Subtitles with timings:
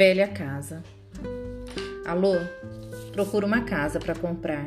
[0.00, 0.82] Velha casa.
[2.06, 2.32] Alô?
[3.12, 4.66] Procuro uma casa para comprar.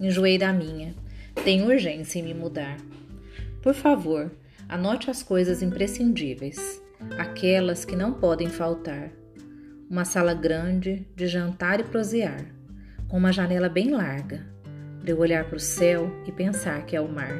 [0.00, 0.96] Enjoei da minha.
[1.44, 2.78] Tenho urgência em me mudar.
[3.62, 4.32] Por favor,
[4.68, 6.82] anote as coisas imprescindíveis,
[7.16, 9.12] aquelas que não podem faltar.
[9.88, 12.44] Uma sala grande de jantar e prosear,
[13.06, 14.44] com uma janela bem larga,
[15.00, 17.38] para eu olhar para o céu e pensar que é o mar.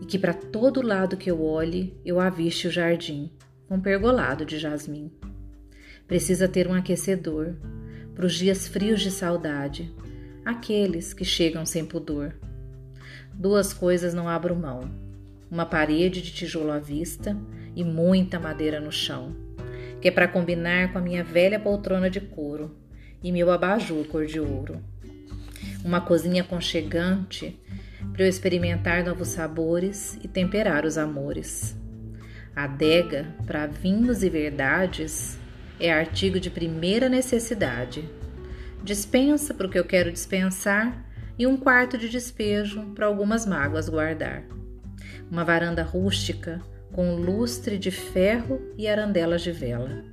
[0.00, 3.30] E que para todo lado que eu olhe, eu aviste o jardim,
[3.68, 5.12] com pergolado de jasmim.
[6.06, 7.54] Precisa ter um aquecedor
[8.14, 9.92] para os dias frios de saudade,
[10.44, 12.34] aqueles que chegam sem pudor.
[13.34, 14.88] Duas coisas não abro mão:
[15.50, 17.36] uma parede de tijolo à vista
[17.74, 19.34] e muita madeira no chão,
[20.00, 22.76] que é para combinar com a minha velha poltrona de couro
[23.22, 24.80] e meu abajur cor de ouro.
[25.84, 27.58] Uma cozinha aconchegante
[28.12, 31.76] para eu experimentar novos sabores e temperar os amores.
[32.54, 35.38] Adega para vinhos e verdades
[35.78, 38.08] é artigo de primeira necessidade.
[38.82, 41.04] Dispensa para o que eu quero dispensar
[41.38, 44.44] e um quarto de despejo para algumas mágoas guardar.
[45.30, 50.04] Uma varanda rústica com lustre de ferro e arandelas de vela.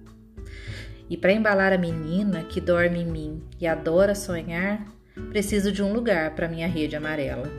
[1.10, 4.86] E para embalar a menina que dorme em mim e adora sonhar,
[5.30, 7.50] preciso de um lugar para minha rede amarela.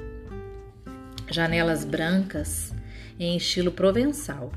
[1.31, 2.75] Janelas brancas
[3.19, 4.51] em estilo provençal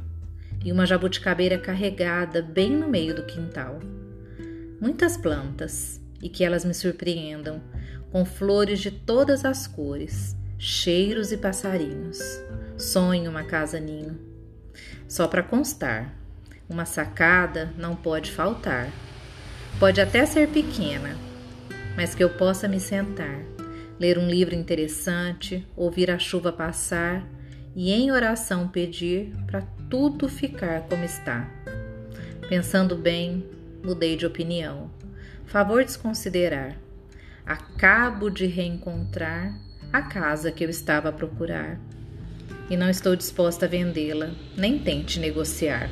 [0.68, 3.80] e uma jabuticabeira carregada bem no meio do quintal.
[4.82, 7.62] Muitas plantas e que elas me surpreendam
[8.12, 12.20] com flores de todas as cores, cheiros e passarinhos.
[12.78, 14.20] Sonho uma casa ninho.
[15.08, 16.14] Só para constar,
[16.68, 18.92] uma sacada não pode faltar.
[19.80, 21.16] Pode até ser pequena,
[21.96, 23.40] mas que eu possa me sentar,
[23.98, 27.26] ler um livro interessante, ouvir a chuva passar
[27.74, 31.50] e em oração pedir para tudo ficar como está.
[32.50, 33.46] Pensando bem,
[33.84, 34.90] mudei de opinião.
[35.46, 36.78] Favor desconsiderar.
[37.46, 39.58] Acabo de reencontrar
[39.92, 41.80] a casa que eu estava a procurar.
[42.70, 45.90] E não estou disposta a vendê-la, nem tente negociar.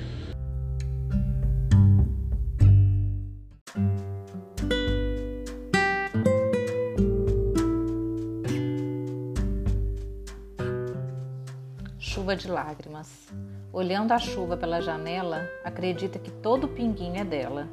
[11.97, 13.31] Chuva de lágrimas.
[13.75, 17.67] Olhando a chuva pela janela, acredita que todo pinguinho é dela.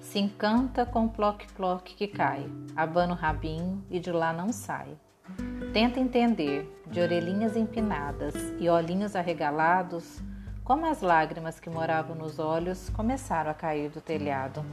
[0.00, 4.96] Se encanta com o ploc-ploc que cai, abana o rabinho e de lá não sai.
[5.74, 10.22] Tenta entender, de orelhinhas empinadas e olhinhos arregalados,
[10.64, 14.64] como as lágrimas que moravam nos olhos começaram a cair do telhado.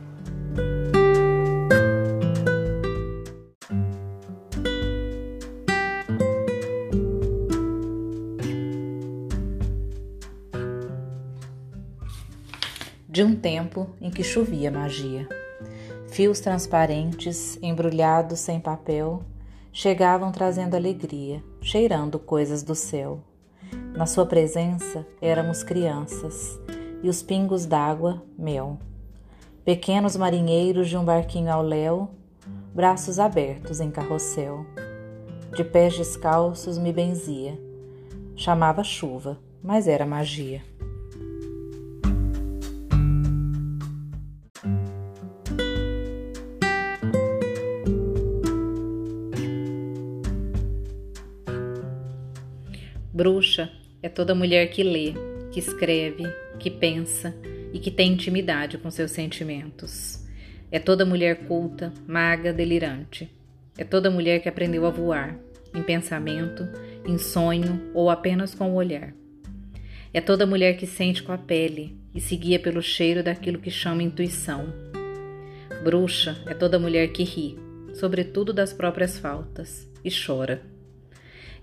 [13.13, 15.29] De um tempo em que chovia magia.
[16.07, 19.21] Fios transparentes, embrulhados sem papel,
[19.71, 23.19] chegavam trazendo alegria, cheirando coisas do céu.
[23.95, 26.59] Na sua presença éramos crianças
[27.03, 28.79] e os pingos d'água, mel.
[29.63, 32.09] Pequenos marinheiros de um barquinho ao léu,
[32.73, 34.65] braços abertos em carrossel.
[35.55, 37.61] De pés descalços me benzia.
[38.35, 40.63] Chamava chuva, mas era magia.
[53.23, 55.13] Bruxa é toda mulher que lê,
[55.49, 56.25] que escreve,
[56.59, 57.33] que pensa
[57.71, 60.27] e que tem intimidade com seus sentimentos.
[60.69, 63.33] É toda mulher culta, maga, delirante.
[63.77, 65.39] É toda mulher que aprendeu a voar,
[65.73, 66.67] em pensamento,
[67.05, 69.13] em sonho ou apenas com o olhar.
[70.13, 73.71] É toda mulher que sente com a pele e se guia pelo cheiro daquilo que
[73.71, 74.65] chama intuição.
[75.81, 77.57] Bruxa é toda mulher que ri,
[77.93, 80.72] sobretudo das próprias faltas, e chora.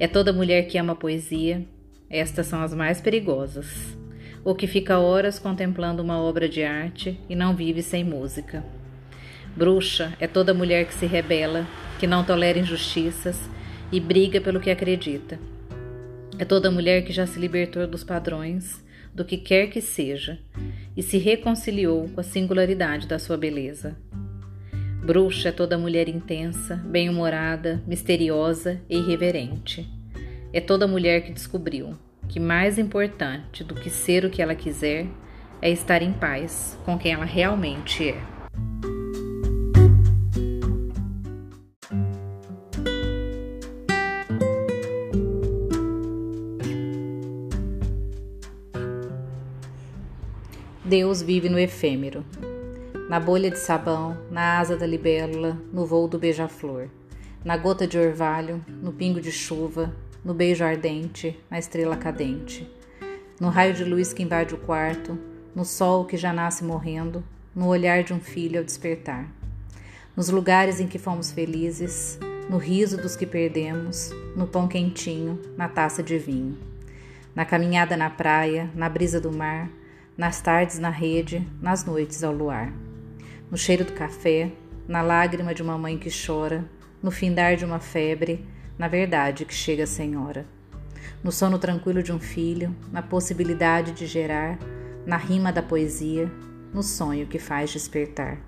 [0.01, 1.63] É toda mulher que ama poesia,
[2.09, 3.95] estas são as mais perigosas.
[4.43, 8.65] Ou que fica horas contemplando uma obra de arte e não vive sem música.
[9.55, 11.67] Bruxa é toda mulher que se rebela,
[11.99, 13.39] que não tolera injustiças
[13.93, 15.39] e briga pelo que acredita.
[16.39, 18.83] É toda mulher que já se libertou dos padrões,
[19.15, 20.39] do que quer que seja,
[20.97, 23.95] e se reconciliou com a singularidade da sua beleza.
[25.03, 29.89] Bruxa é toda mulher intensa, bem-humorada, misteriosa e irreverente.
[30.53, 31.97] É toda mulher que descobriu
[32.29, 35.07] que mais importante do que ser o que ela quiser
[35.63, 38.21] é estar em paz com quem ela realmente é.
[50.85, 52.25] Deus vive no efêmero.
[53.11, 56.87] Na bolha de sabão, na asa da libélula, no voo do beija-flor,
[57.45, 59.93] na gota de orvalho, no pingo de chuva,
[60.25, 62.71] no beijo ardente, na estrela cadente,
[63.41, 65.19] no raio de luz que invade o quarto,
[65.53, 69.27] no sol que já nasce morrendo, no olhar de um filho ao despertar,
[70.15, 72.17] nos lugares em que fomos felizes,
[72.49, 76.57] no riso dos que perdemos, no pão quentinho, na taça de vinho,
[77.35, 79.69] na caminhada na praia, na brisa do mar,
[80.17, 82.73] nas tardes na rede, nas noites ao luar,
[83.51, 84.53] no cheiro do café,
[84.87, 86.65] na lágrima de uma mãe que chora,
[87.03, 88.47] no findar de uma febre,
[88.79, 90.47] na verdade que chega sem hora,
[91.23, 94.59] no sono tranquilo de um filho, na possibilidade de gerar,
[95.05, 96.31] na rima da poesia,
[96.73, 98.39] no sonho que faz despertar.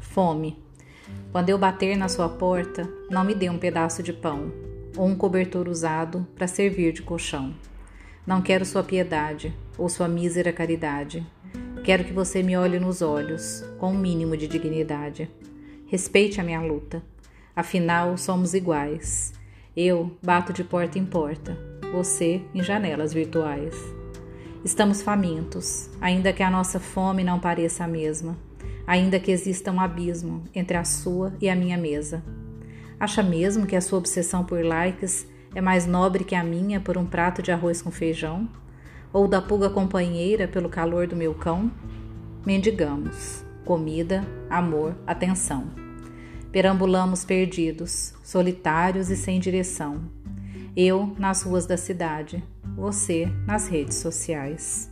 [0.00, 0.63] Fome.
[1.34, 4.52] Quando eu bater na sua porta, não me dê um pedaço de pão
[4.96, 7.52] ou um cobertor usado para servir de colchão.
[8.24, 11.26] Não quero sua piedade ou sua mísera caridade.
[11.82, 15.28] Quero que você me olhe nos olhos com um mínimo de dignidade.
[15.88, 17.02] Respeite a minha luta.
[17.56, 19.32] Afinal, somos iguais.
[19.76, 21.58] Eu bato de porta em porta,
[21.90, 23.74] você em janelas virtuais.
[24.64, 28.38] Estamos famintos, ainda que a nossa fome não pareça a mesma
[28.86, 32.22] ainda que exista um abismo entre a sua e a minha mesa.
[32.98, 36.96] Acha mesmo que a sua obsessão por likes é mais nobre que a minha por
[36.96, 38.48] um prato de arroz com feijão?
[39.12, 41.70] Ou da pulga companheira pelo calor do meu cão?
[42.44, 45.64] Mendigamos comida, amor, atenção.
[46.52, 50.02] Perambulamos perdidos, solitários e sem direção.
[50.76, 52.42] Eu nas ruas da cidade,
[52.76, 54.90] você nas redes sociais.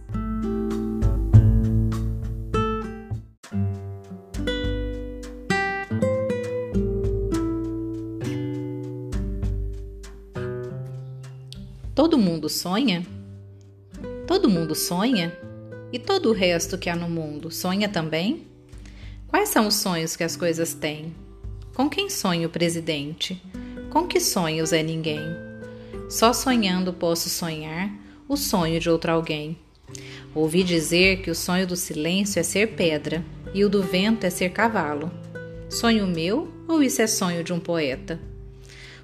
[12.03, 13.07] Todo mundo sonha?
[14.27, 15.39] Todo mundo sonha?
[15.93, 18.45] E todo o resto que há no mundo sonha também?
[19.29, 21.15] Quais são os sonhos que as coisas têm?
[21.77, 23.41] Com quem sonha o presidente?
[23.89, 25.21] Com que sonha o Zé Ninguém?
[26.11, 27.89] Só sonhando posso sonhar
[28.29, 29.57] o sonho de outro alguém.
[30.35, 34.31] Ouvi dizer que o sonho do silêncio é ser pedra e o do vento é
[34.31, 35.09] ser cavalo.
[35.71, 38.19] Sonho meu ou isso é sonho de um poeta?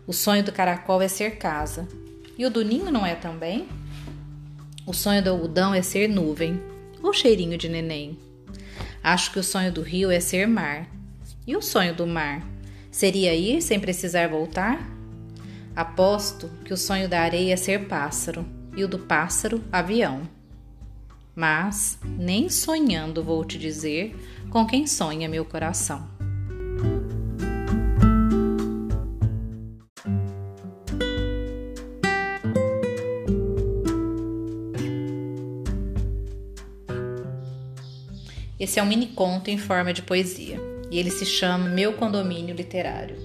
[0.05, 1.87] O sonho do caracol é ser casa
[2.39, 3.69] e o do ninho não é também?
[4.87, 6.63] O sonho do algodão é ser nuvem,
[7.03, 8.17] ou cheirinho de neném.
[9.03, 10.89] Acho que o sonho do rio é ser mar.
[11.47, 12.47] E o sonho do mar?
[12.91, 14.79] Seria ir sem precisar voltar?
[15.75, 18.47] Aposto que o sonho da areia é ser pássaro
[18.77, 20.23] e o do pássaro, avião.
[21.35, 24.17] Mas, nem sonhando vou te dizer
[24.51, 26.18] com quem sonha meu coração.
[38.69, 40.61] Esse é um mini conto em forma de poesia
[40.91, 43.17] e ele se chama Meu Condomínio Literário.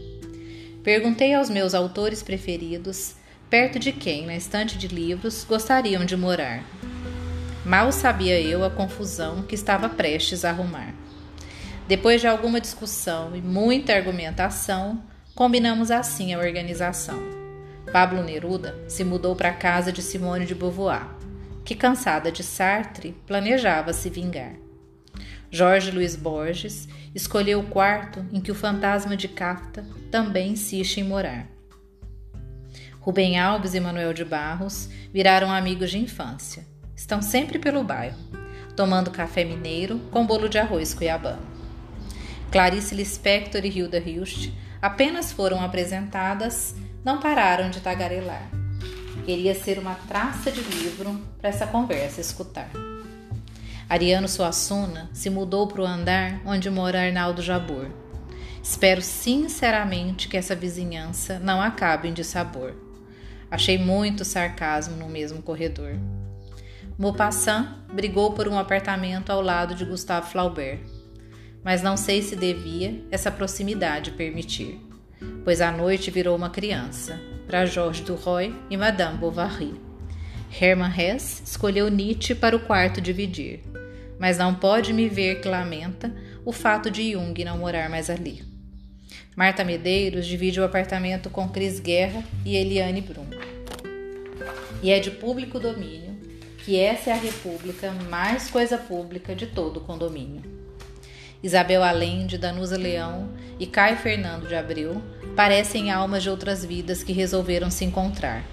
[0.81, 3.15] Perguntei aos meus autores preferidos
[3.49, 6.63] perto de quem, na estante de livros, gostariam de morar.
[7.65, 10.95] Mal sabia eu a confusão que estava prestes a arrumar.
[11.89, 15.03] Depois de alguma discussão e muita argumentação,
[15.35, 17.21] combinamos assim a organização.
[17.91, 21.05] Pablo Neruda se mudou para a casa de Simone de Beauvoir,
[21.65, 24.62] que, cansada de Sartre, planejava se vingar.
[25.53, 31.03] Jorge Luiz Borges escolheu o quarto em que o fantasma de Kafta também insiste em
[31.03, 31.47] morar.
[32.99, 36.65] Rubem Alves e Manuel de Barros viraram amigos de infância.
[36.95, 38.17] Estão sempre pelo bairro,
[38.75, 41.45] tomando café mineiro com bolo de arroz cuiabano.
[42.51, 46.73] Clarice Lispector e Hilda Hilst apenas foram apresentadas,
[47.05, 48.49] não pararam de tagarelar.
[49.23, 52.71] Queria ser uma traça de livro para essa conversa escutar.
[53.89, 57.89] Ariano Suassuna se mudou para o andar onde mora Arnaldo Jabor.
[58.61, 62.73] Espero sinceramente que essa vizinhança não acabe em dissabor.
[63.51, 65.95] Achei muito sarcasmo no mesmo corredor.
[66.97, 70.79] Maupassant brigou por um apartamento ao lado de Gustave Flaubert,
[71.63, 74.79] mas não sei se devia essa proximidade permitir,
[75.43, 79.73] pois à noite virou uma criança para Georges Duroy e Madame Bovary.
[80.61, 83.72] Hermann Hesse escolheu Nietzsche para o quarto dividir
[84.23, 86.09] mas não pode me ver que lamenta
[86.45, 88.41] o fato de Jung não morar mais ali.
[89.35, 93.27] Marta Medeiros divide o apartamento com Cris Guerra e Eliane Brum.
[94.81, 96.17] E é de público domínio
[96.59, 100.41] que essa é a república mais coisa pública de todo o condomínio.
[101.43, 105.01] Isabel Allende, Danusa Leão e Caio Fernando de Abreu
[105.35, 108.45] parecem almas de outras vidas que resolveram se encontrar.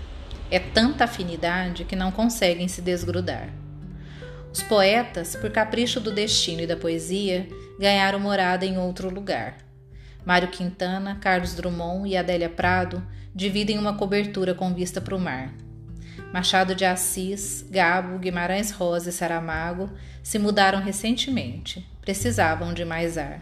[0.50, 3.59] É tanta afinidade que não conseguem se desgrudar.
[4.52, 9.58] Os poetas, por capricho do destino e da poesia, ganharam morada em outro lugar.
[10.24, 13.02] Mário Quintana, Carlos Drummond e Adélia Prado
[13.34, 15.54] dividem uma cobertura com vista para o mar.
[16.32, 19.90] Machado de Assis, Gabo, Guimarães Rosa e Saramago
[20.22, 21.88] se mudaram recentemente.
[22.00, 23.40] Precisavam de mais ar.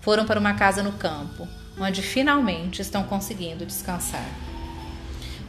[0.00, 1.46] Foram para uma casa no campo,
[1.78, 4.28] onde finalmente estão conseguindo descansar.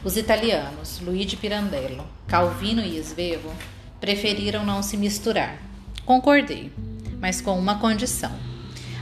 [0.04, 3.52] Os italianos, Luigi Pirandello, Calvino e Svevo,
[4.00, 5.58] preferiram não se misturar.
[6.04, 6.72] Concordei,
[7.20, 8.32] mas com uma condição.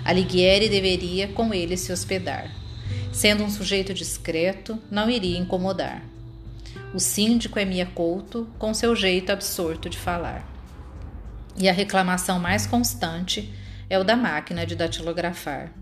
[0.05, 2.51] Alighieri deveria com ele se hospedar.
[3.13, 6.03] Sendo um sujeito discreto, não iria incomodar.
[6.95, 10.47] O síndico é Mia Couto, com seu jeito absorto de falar.
[11.59, 13.53] E a reclamação mais constante
[13.89, 15.73] é o da máquina de datilografar,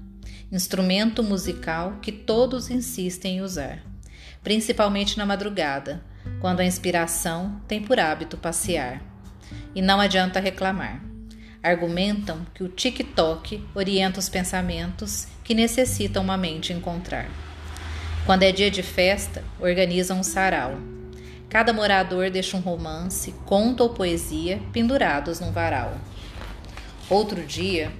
[0.50, 3.82] instrumento musical que todos insistem em usar,
[4.42, 6.02] principalmente na madrugada,
[6.44, 9.00] quando a inspiração tem por hábito passear.
[9.74, 11.02] E não adianta reclamar.
[11.62, 17.30] Argumentam que o TikTok orienta os pensamentos que necessitam uma mente encontrar.
[18.26, 20.74] Quando é dia de festa, organizam um sarau.
[21.48, 25.96] Cada morador deixa um romance, conto ou poesia pendurados num varal.
[27.08, 27.90] Outro dia,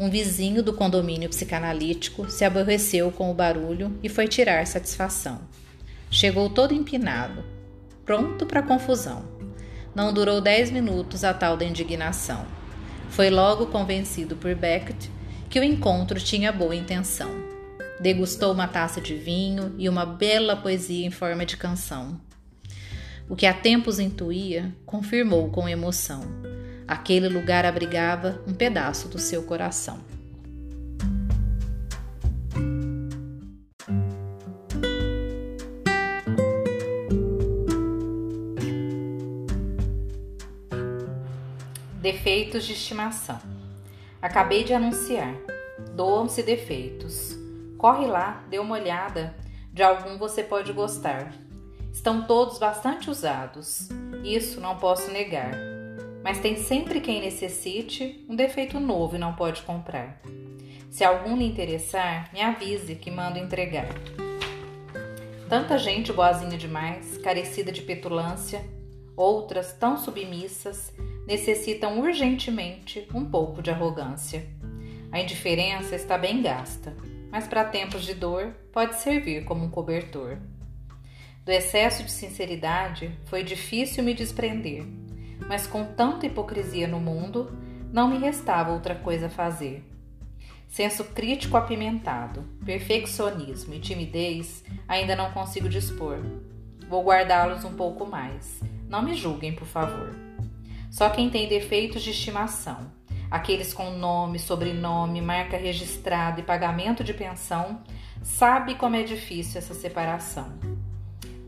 [0.00, 5.61] um vizinho do condomínio psicanalítico se aborreceu com o barulho e foi tirar satisfação.
[6.14, 7.42] Chegou todo empinado,
[8.04, 9.24] pronto para confusão.
[9.94, 12.44] Não durou dez minutos a tal da indignação.
[13.08, 15.10] Foi logo convencido por Beckett
[15.48, 17.30] que o encontro tinha boa intenção.
[17.98, 22.20] Degustou uma taça de vinho e uma bela poesia em forma de canção.
[23.26, 26.20] O que há tempos intuía, confirmou com emoção.
[26.86, 30.11] Aquele lugar abrigava um pedaço do seu coração.
[42.02, 43.38] Defeitos de estimação.
[44.20, 45.36] Acabei de anunciar.
[45.94, 47.38] Doam-se defeitos.
[47.78, 49.36] Corre lá, dê uma olhada.
[49.72, 51.32] De algum você pode gostar.
[51.92, 53.88] Estão todos bastante usados.
[54.24, 55.52] Isso não posso negar.
[56.24, 60.20] Mas tem sempre quem necessite um defeito novo e não pode comprar.
[60.90, 63.86] Se algum lhe interessar, me avise que mando entregar.
[65.48, 68.60] Tanta gente boazinha demais, carecida de petulância,
[69.16, 70.92] outras tão submissas,
[71.26, 74.46] necessitam urgentemente um pouco de arrogância.
[75.10, 76.96] A indiferença está bem gasta,
[77.30, 80.38] mas para tempos de dor pode servir como um cobertor.
[81.44, 84.84] Do excesso de sinceridade foi difícil me desprender,
[85.48, 87.52] mas com tanta hipocrisia no mundo,
[87.92, 89.84] não me restava outra coisa a fazer.
[90.68, 96.18] Senso crítico apimentado, perfeccionismo e timidez ainda não consigo dispor.
[96.88, 98.62] Vou guardá-los um pouco mais.
[98.88, 100.31] Não me julguem, por favor.
[100.92, 102.92] Só quem tem defeitos de estimação,
[103.30, 107.82] aqueles com nome, sobrenome, marca registrada e pagamento de pensão,
[108.22, 110.52] sabe como é difícil essa separação.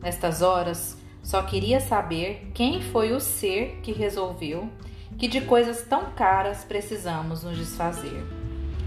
[0.00, 4.66] Nestas horas, só queria saber quem foi o ser que resolveu
[5.18, 8.24] que de coisas tão caras precisamos nos desfazer.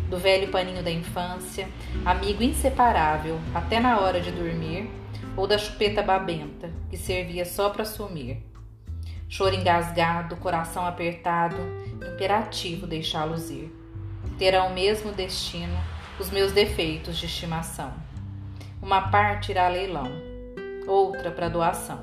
[0.10, 1.70] Do velho paninho da infância,
[2.04, 4.90] amigo inseparável até na hora de dormir,
[5.36, 8.44] ou da chupeta babenta que servia só para sumir
[9.30, 11.58] Choro engasgado, coração apertado,
[12.14, 13.72] imperativo deixá-los ir.
[14.38, 15.78] Terão o mesmo destino
[16.20, 17.94] os meus defeitos de estimação.
[18.82, 20.10] Uma parte irá a leilão,
[20.88, 22.02] outra para doação.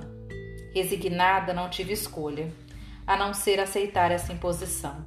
[0.73, 2.53] Resignada, não tive escolha,
[3.07, 5.05] a não ser aceitar essa imposição,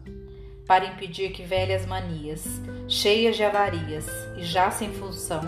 [0.65, 2.45] para impedir que velhas manias,
[2.87, 4.07] cheias de avarias
[4.37, 5.41] e já sem função,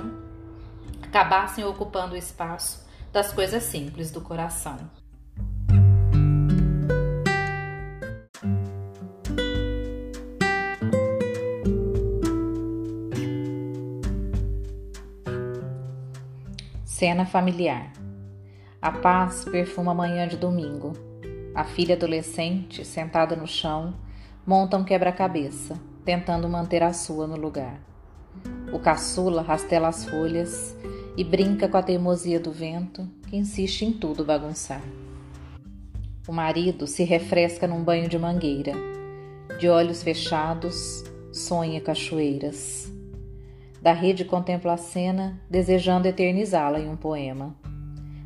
[1.02, 4.78] acabassem ocupando o espaço das coisas simples do coração.
[17.00, 17.94] Cena familiar.
[18.82, 20.92] A paz perfuma a manhã de domingo.
[21.56, 23.96] A filha adolescente, sentada no chão,
[24.46, 27.80] monta um quebra-cabeça, tentando manter a sua no lugar.
[28.74, 30.76] O caçula rastela as folhas
[31.16, 34.82] e brinca com a teimosia do vento, que insiste em tudo bagunçar.
[36.28, 38.74] O marido se refresca num banho de mangueira.
[39.58, 42.92] De olhos fechados, sonha cachoeiras.
[43.82, 47.56] Da rede contempla a cena, desejando eternizá-la em um poema.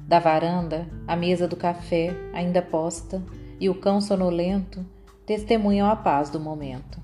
[0.08, 3.22] Da varanda, a mesa do café, ainda posta,
[3.60, 4.86] e o cão sonolento
[5.26, 7.00] testemunham a paz do momento.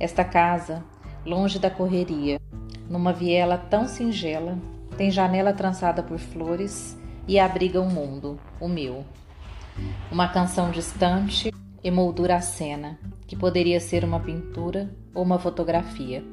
[0.00, 0.84] Esta casa,
[1.26, 2.40] longe da correria,
[2.88, 4.58] numa viela tão singela,
[4.96, 6.96] tem janela trançada por flores
[7.26, 9.04] e abriga um mundo, o meu.
[10.10, 16.24] Uma canção distante emoldura a cena, que poderia ser uma pintura ou uma fotografia.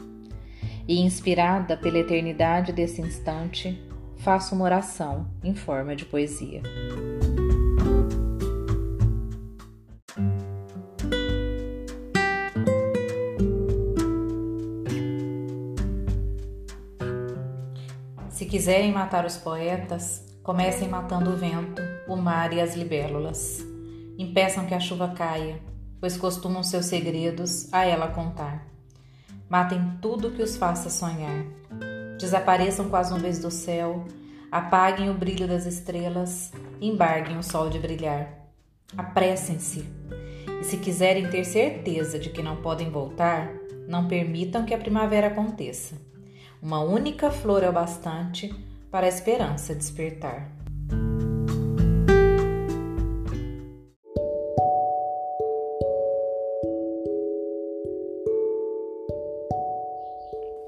[0.88, 3.82] E inspirada pela eternidade desse instante,
[4.18, 6.62] faço uma oração em forma de poesia.
[18.30, 23.66] Se quiserem matar os poetas, comecem matando o vento, o mar e as libélulas.
[24.20, 25.60] Impeçam que a chuva caia,
[26.00, 28.75] pois costumam seus segredos a ela contar.
[29.50, 31.46] Matem tudo que os faça sonhar.
[32.20, 34.06] Desapareçam com as nuvens do céu,
[34.52, 38.46] apaguem o brilho das estrelas, embarguem o sol de brilhar.
[38.98, 39.86] Apressem-se.
[40.62, 43.52] E se quiserem ter certeza de que não podem voltar,
[43.88, 45.96] não permitam que a primavera aconteça.
[46.62, 48.54] Uma única flor é o bastante
[48.90, 50.55] para a esperança despertar.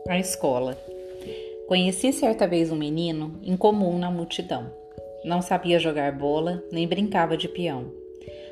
[0.07, 0.77] A escola.
[1.67, 4.71] Conheci certa vez um menino incomum na multidão.
[5.25, 7.91] Não sabia jogar bola, nem brincava de peão.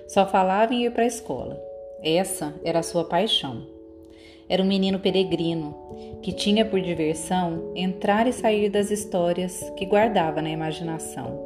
[0.06, 1.58] Só falava em ir para a escola.
[2.04, 3.66] Essa era a sua paixão.
[4.50, 5.74] Era um menino peregrino
[6.22, 11.42] que tinha por diversão entrar e sair das histórias que guardava na imaginação.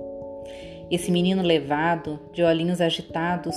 [0.90, 3.56] Esse menino levado, de olhinhos agitados,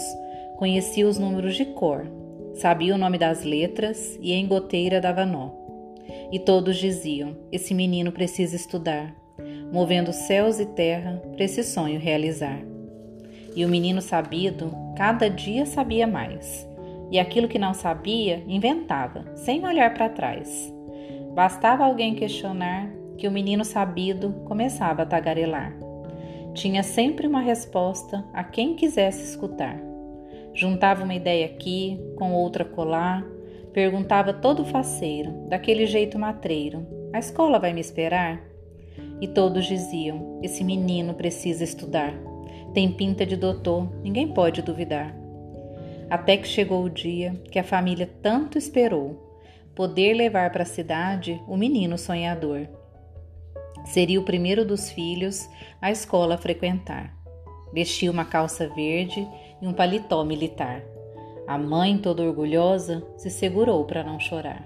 [0.58, 2.06] conhecia os números de cor,
[2.54, 5.61] sabia o nome das letras e em goteira dava nó.
[6.30, 9.14] E todos diziam: Esse menino precisa estudar,
[9.72, 12.62] movendo céus e terra para esse sonho realizar.
[13.54, 16.66] E o menino sabido, cada dia sabia mais,
[17.10, 20.72] e aquilo que não sabia, inventava, sem olhar para trás.
[21.34, 25.76] Bastava alguém questionar que o menino sabido começava a tagarelar.
[26.54, 29.78] Tinha sempre uma resposta a quem quisesse escutar.
[30.54, 33.24] Juntava uma ideia aqui, com outra colar,
[33.72, 38.42] Perguntava todo faceiro, daquele jeito matreiro: A escola vai me esperar?
[39.20, 42.12] E todos diziam: Esse menino precisa estudar.
[42.74, 45.14] Tem pinta de doutor, ninguém pode duvidar.
[46.10, 49.30] Até que chegou o dia que a família tanto esperou
[49.74, 52.68] poder levar para a cidade o menino sonhador.
[53.86, 55.48] Seria o primeiro dos filhos
[55.80, 57.16] a escola frequentar.
[57.72, 59.26] Vestia uma calça verde
[59.60, 60.82] e um paletó militar.
[61.46, 64.64] A mãe, toda orgulhosa, se segurou para não chorar.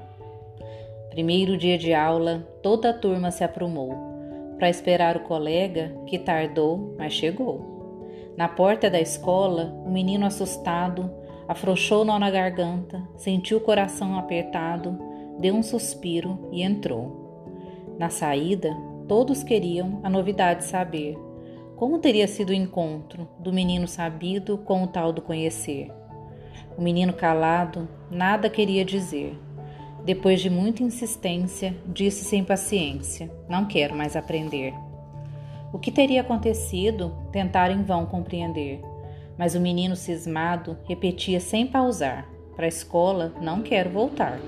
[1.11, 4.07] Primeiro dia de aula, toda a turma se aprumou
[4.57, 7.77] para esperar o colega que tardou, mas chegou.
[8.37, 11.11] Na porta da escola, o menino assustado
[11.49, 14.99] afrouxou o nó na garganta, sentiu o coração apertado,
[15.39, 17.25] deu um suspiro e entrou.
[17.99, 18.77] Na saída,
[19.09, 21.17] todos queriam a novidade saber.
[21.77, 25.91] Como teria sido o encontro do menino sabido com o tal do conhecer?
[26.77, 29.39] O menino calado nada queria dizer.
[30.05, 34.75] Depois de muita insistência, disse sem paciência: Não quero mais aprender.
[35.73, 38.81] O que teria acontecido, tentaram em vão compreender.
[39.39, 44.39] Mas o menino cismado repetia sem pausar: Para a escola não quero voltar.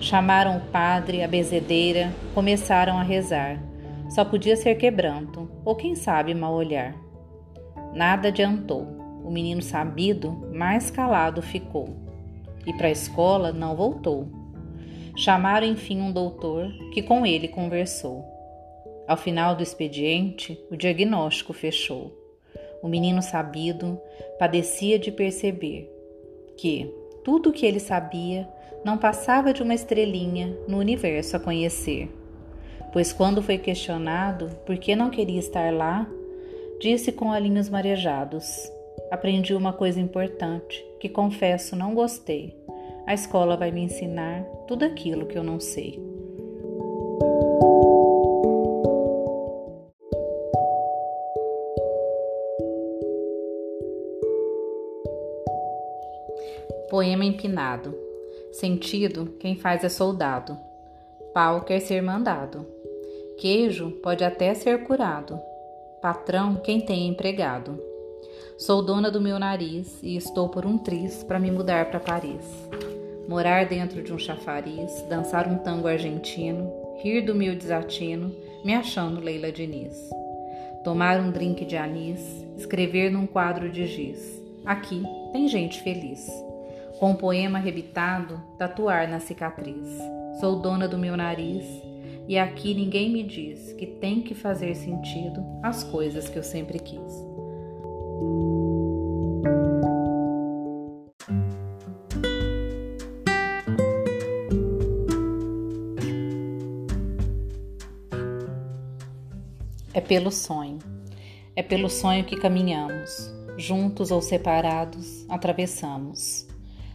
[0.00, 3.62] Chamaram o padre, a bezedeira, começaram a rezar.
[4.08, 6.94] Só podia ser quebranto, ou quem sabe mal olhar.
[7.94, 8.99] Nada adiantou.
[9.30, 11.90] O menino sabido mais calado ficou
[12.66, 14.26] e para a escola não voltou.
[15.16, 18.24] Chamaram enfim um doutor que com ele conversou.
[19.06, 22.12] Ao final do expediente, o diagnóstico fechou.
[22.82, 24.00] O menino sabido
[24.36, 25.88] padecia de perceber
[26.56, 28.48] que tudo o que ele sabia
[28.84, 32.12] não passava de uma estrelinha no universo a conhecer.
[32.92, 36.04] Pois quando foi questionado por que não queria estar lá,
[36.80, 38.68] disse com olhinhos marejados:
[39.10, 42.56] Aprendi uma coisa importante que confesso não gostei.
[43.06, 46.00] A escola vai me ensinar tudo aquilo que eu não sei.
[56.88, 57.96] Poema empinado.
[58.52, 60.58] Sentido: quem faz é soldado.
[61.32, 62.66] Pau quer ser mandado.
[63.38, 65.40] Queijo pode até ser curado.
[66.02, 67.89] Patrão quem tem empregado.
[68.58, 72.44] Sou dona do meu nariz e estou por um triz para me mudar para Paris.
[73.28, 76.70] Morar dentro de um chafariz, dançar um tango argentino,
[77.02, 80.10] rir do meu desatino, me achando Leila Diniz.
[80.84, 82.20] Tomar um drink de anis,
[82.56, 84.42] escrever num quadro de giz.
[84.64, 86.28] Aqui tem gente feliz.
[86.98, 89.88] Com um poema arrebitado, tatuar na cicatriz.
[90.40, 91.64] Sou dona do meu nariz
[92.30, 96.78] e aqui ninguém me diz que tem que fazer sentido as coisas que eu sempre
[96.78, 97.29] quis.
[110.10, 110.80] Pelo sonho.
[111.54, 116.48] É pelo sonho que caminhamos, juntos ou separados, atravessamos.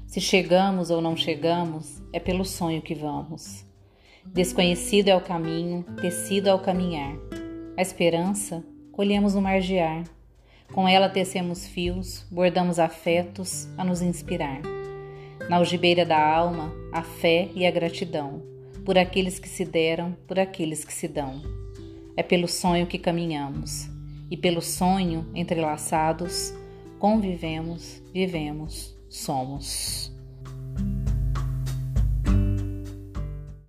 [0.06, 3.66] Se chegamos ou não chegamos, é pelo sonho que vamos.
[4.26, 7.16] Desconhecido é o caminho, tecido ao caminhar.
[7.78, 10.04] A esperança colhemos no margear.
[10.74, 14.60] Com ela tecemos fios, bordamos afetos a nos inspirar.
[15.50, 18.44] Na algibeira da alma, a fé e a gratidão,
[18.84, 21.65] por aqueles que se deram, por aqueles que se dão.
[22.18, 23.90] É pelo sonho que caminhamos,
[24.32, 26.54] e pelo sonho entrelaçados,
[26.98, 30.15] convivemos, vivemos, somos.